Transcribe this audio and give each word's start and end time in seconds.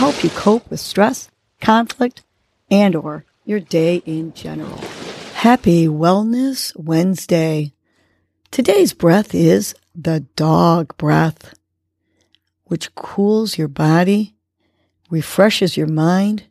help 0.00 0.24
you 0.24 0.30
cope 0.30 0.70
with 0.70 0.80
stress, 0.80 1.30
conflict, 1.60 2.22
and 2.70 2.96
or 2.96 3.22
your 3.44 3.60
day 3.60 3.96
in 4.06 4.32
general. 4.32 4.78
Happy 5.34 5.86
Wellness 5.88 6.74
Wednesday. 6.74 7.74
Today's 8.50 8.94
breath 8.94 9.34
is 9.34 9.74
the 9.94 10.20
dog 10.36 10.96
breath, 10.96 11.52
which 12.64 12.94
cools 12.94 13.58
your 13.58 13.68
body, 13.68 14.34
refreshes 15.10 15.76
your 15.76 15.86
mind, 15.86 16.44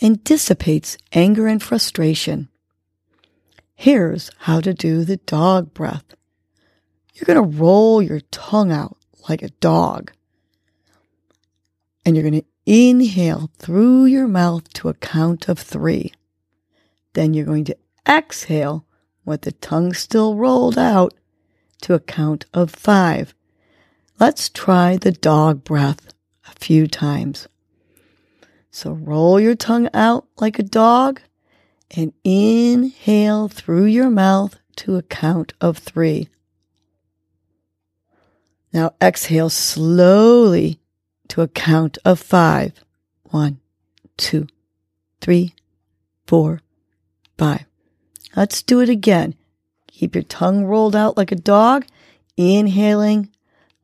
and 0.00 0.22
dissipates 0.22 0.96
anger 1.12 1.48
and 1.48 1.60
frustration. 1.60 2.48
Here's 3.74 4.30
how 4.38 4.60
to 4.60 4.72
do 4.72 5.04
the 5.04 5.16
dog 5.16 5.74
breath. 5.74 6.14
You're 7.12 7.26
going 7.26 7.50
to 7.50 7.58
roll 7.58 8.00
your 8.00 8.20
tongue 8.30 8.70
out 8.70 8.96
like 9.28 9.42
a 9.42 9.48
dog. 9.48 10.12
And 12.06 12.14
you're 12.14 12.22
going 12.22 12.40
to 12.40 12.46
inhale 12.68 13.50
through 13.58 14.04
your 14.04 14.28
mouth 14.28 14.70
to 14.74 14.90
a 14.90 14.94
count 14.94 15.48
of 15.48 15.58
three. 15.58 16.12
Then 17.14 17.32
you're 17.32 17.46
going 17.46 17.64
to 17.64 17.76
exhale 18.06 18.84
with 19.24 19.42
the 19.42 19.52
tongue 19.52 19.94
still 19.94 20.36
rolled 20.36 20.76
out 20.76 21.14
to 21.80 21.94
a 21.94 22.00
count 22.00 22.44
of 22.52 22.70
five. 22.70 23.34
Let's 24.20 24.50
try 24.50 24.98
the 24.98 25.12
dog 25.12 25.64
breath 25.64 26.12
a 26.46 26.52
few 26.58 26.86
times. 26.86 27.48
So 28.70 28.92
roll 28.92 29.40
your 29.40 29.54
tongue 29.54 29.88
out 29.94 30.26
like 30.36 30.58
a 30.58 30.62
dog 30.62 31.22
and 31.90 32.12
inhale 32.22 33.48
through 33.48 33.86
your 33.86 34.10
mouth 34.10 34.58
to 34.76 34.96
a 34.96 35.02
count 35.02 35.54
of 35.60 35.78
three. 35.78 36.28
Now 38.74 38.92
exhale 39.00 39.48
slowly 39.48 40.80
to 41.28 41.42
a 41.42 41.48
count 41.48 41.98
of 42.04 42.18
five. 42.18 42.72
One, 43.24 43.60
two, 44.16 44.46
three, 45.20 45.54
four, 46.26 46.60
five. 47.36 47.64
Let's 48.36 48.62
do 48.62 48.80
it 48.80 48.88
again. 48.88 49.34
Keep 49.88 50.14
your 50.14 50.24
tongue 50.24 50.64
rolled 50.64 50.94
out 50.94 51.16
like 51.16 51.32
a 51.32 51.36
dog, 51.36 51.86
inhaling 52.36 53.30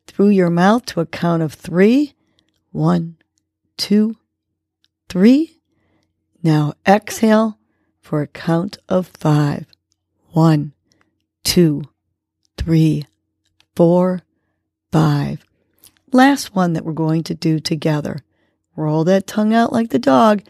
through 0.07 0.29
your 0.29 0.51
mouth 0.51 0.87
to 0.87 1.01
a 1.01 1.07
count 1.07 1.43
of 1.43 1.53
three. 1.53 2.15
One, 2.71 3.17
two, 3.77 4.17
three. 5.09 5.59
Now 6.43 6.75
exhale 6.87 7.59
for 8.01 8.23
a 8.23 8.27
count 8.27 8.79
of 8.89 9.07
five. 9.09 9.67
One, 10.31 10.73
two, 11.43 11.85
three, 12.57 13.07
four, 13.75 14.21
five. 14.93 15.45
Last 16.15 16.55
one 16.55 16.75
that 16.75 16.85
we're 16.85 16.93
going 16.93 17.25
to 17.25 17.35
do 17.35 17.59
together. 17.59 18.21
Roll 18.77 19.03
that 19.03 19.27
tongue 19.27 19.53
out 19.53 19.73
like 19.73 19.91
the 19.91 19.99
dog. 19.99 20.45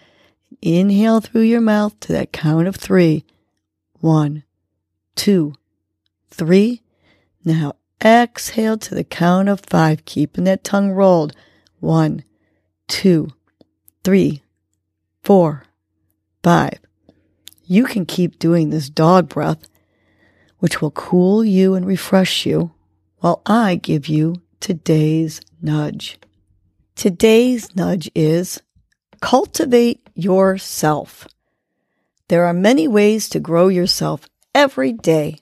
Inhale 0.60 1.22
through 1.22 1.40
your 1.40 1.62
mouth 1.62 1.98
to 2.00 2.12
that 2.12 2.32
count 2.32 2.68
of 2.68 2.76
three. 2.76 3.24
One, 3.94 4.42
two, 5.16 5.54
three. 6.28 6.82
Now 7.46 7.76
exhale 8.04 8.76
to 8.76 8.94
the 8.94 9.04
count 9.04 9.48
of 9.48 9.60
five, 9.60 10.04
keeping 10.04 10.44
that 10.44 10.64
tongue 10.64 10.90
rolled. 10.90 11.34
One, 11.80 12.24
two, 12.86 13.30
three, 14.04 14.42
four, 15.22 15.64
five. 16.42 16.78
You 17.64 17.86
can 17.86 18.04
keep 18.04 18.38
doing 18.38 18.68
this 18.68 18.90
dog 18.90 19.30
breath, 19.30 19.66
which 20.58 20.82
will 20.82 20.90
cool 20.90 21.42
you 21.42 21.72
and 21.72 21.86
refresh 21.86 22.44
you 22.44 22.72
while 23.20 23.40
I 23.46 23.76
give 23.76 24.08
you 24.08 24.42
today's 24.64 25.42
nudge. 25.60 26.18
Today's 26.96 27.76
nudge 27.76 28.10
is 28.14 28.62
cultivate 29.20 30.08
yourself. 30.14 31.28
There 32.28 32.46
are 32.46 32.54
many 32.54 32.88
ways 32.88 33.28
to 33.28 33.40
grow 33.40 33.68
yourself 33.68 34.26
every 34.54 34.94
day. 34.94 35.40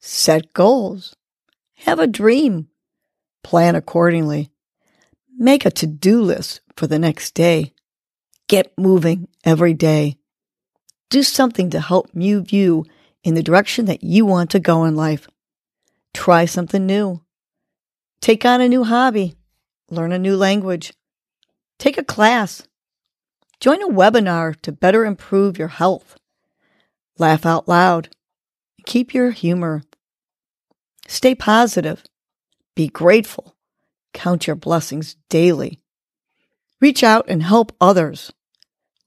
Set 0.00 0.52
goals. 0.52 1.16
Have 1.86 1.98
a 1.98 2.06
dream. 2.06 2.68
Plan 3.42 3.74
accordingly. 3.74 4.50
Make 5.38 5.64
a 5.64 5.70
to 5.70 5.86
do 5.86 6.20
list 6.20 6.60
for 6.76 6.86
the 6.86 6.98
next 6.98 7.32
day. 7.32 7.72
Get 8.48 8.76
moving 8.76 9.28
every 9.44 9.72
day. 9.72 10.18
Do 11.08 11.22
something 11.22 11.70
to 11.70 11.80
help 11.80 12.14
move 12.14 12.52
you 12.52 12.84
in 13.24 13.32
the 13.32 13.42
direction 13.42 13.86
that 13.86 14.04
you 14.04 14.26
want 14.26 14.50
to 14.50 14.60
go 14.60 14.84
in 14.84 14.94
life. 14.94 15.26
Try 16.12 16.44
something 16.44 16.84
new. 16.84 17.22
Take 18.22 18.44
on 18.44 18.60
a 18.60 18.68
new 18.68 18.84
hobby. 18.84 19.34
Learn 19.90 20.12
a 20.12 20.18
new 20.18 20.36
language. 20.36 20.92
Take 21.80 21.98
a 21.98 22.04
class. 22.04 22.62
Join 23.58 23.82
a 23.82 23.88
webinar 23.88 24.54
to 24.62 24.70
better 24.70 25.04
improve 25.04 25.58
your 25.58 25.66
health. 25.66 26.16
Laugh 27.18 27.44
out 27.44 27.66
loud. 27.66 28.10
Keep 28.86 29.12
your 29.12 29.32
humor. 29.32 29.82
Stay 31.08 31.34
positive. 31.34 32.04
Be 32.76 32.86
grateful. 32.86 33.56
Count 34.14 34.46
your 34.46 34.54
blessings 34.54 35.16
daily. 35.28 35.80
Reach 36.80 37.02
out 37.02 37.24
and 37.26 37.42
help 37.42 37.74
others. 37.80 38.32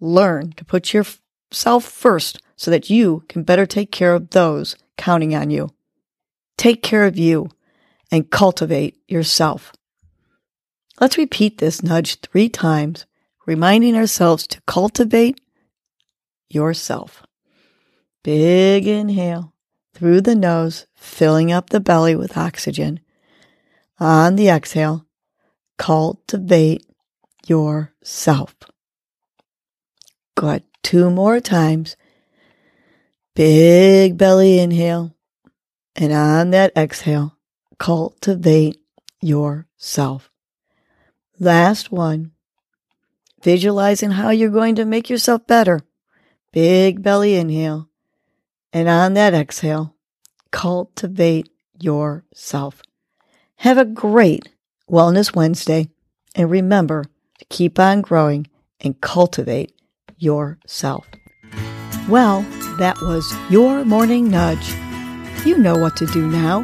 Learn 0.01 0.51
to 0.57 0.65
put 0.65 0.93
yourself 0.93 1.85
first 1.85 2.41
so 2.57 2.69
that 2.69 2.89
you 2.89 3.23
can 3.29 3.43
better 3.43 3.65
take 3.65 3.93
care 3.93 4.13
of 4.13 4.31
those 4.31 4.75
counting 4.97 5.33
on 5.33 5.51
you. 5.51 5.69
Take 6.57 6.83
care 6.83 7.05
of 7.05 7.17
you 7.17 7.49
and 8.11 8.29
cultivate 8.29 8.97
yourself. 9.07 9.73
Let's 10.99 11.17
repeat 11.17 11.57
this 11.57 11.83
nudge 11.83 12.19
three 12.21 12.49
times, 12.49 13.05
reminding 13.45 13.95
ourselves 13.95 14.47
to 14.47 14.61
cultivate 14.61 15.41
yourself. 16.49 17.23
Big 18.23 18.87
inhale 18.87 19.53
through 19.93 20.21
the 20.21 20.35
nose, 20.35 20.87
filling 20.95 21.51
up 21.51 21.69
the 21.69 21.79
belly 21.79 22.15
with 22.15 22.37
oxygen. 22.37 22.99
On 23.99 24.35
the 24.35 24.49
exhale, 24.49 25.05
cultivate 25.77 26.85
yourself. 27.47 28.55
Good. 30.35 30.63
Two 30.83 31.09
more 31.09 31.39
times. 31.39 31.95
Big 33.35 34.17
belly 34.17 34.59
inhale. 34.59 35.15
And 35.95 36.11
on 36.11 36.51
that 36.51 36.73
exhale, 36.77 37.34
cultivate 37.77 38.77
yourself. 39.21 40.29
Last 41.39 41.91
one. 41.91 42.31
Visualizing 43.43 44.11
how 44.11 44.29
you're 44.29 44.49
going 44.49 44.75
to 44.75 44.85
make 44.85 45.09
yourself 45.09 45.45
better. 45.45 45.81
Big 46.51 47.03
belly 47.03 47.35
inhale. 47.35 47.89
And 48.73 48.87
on 48.87 49.13
that 49.13 49.33
exhale, 49.33 49.95
cultivate 50.51 51.49
yourself. 51.79 52.81
Have 53.57 53.77
a 53.77 53.85
great 53.85 54.49
Wellness 54.89 55.35
Wednesday. 55.35 55.89
And 56.35 56.49
remember 56.49 57.05
to 57.39 57.45
keep 57.45 57.79
on 57.79 58.01
growing 58.01 58.47
and 58.81 58.99
cultivate 58.99 59.71
yourself. 60.17 61.05
Well, 62.09 62.41
that 62.77 62.99
was 63.01 63.33
your 63.49 63.85
morning 63.85 64.29
nudge. 64.29 64.73
You 65.45 65.57
know 65.57 65.77
what 65.77 65.95
to 65.97 66.05
do 66.07 66.27
now. 66.27 66.63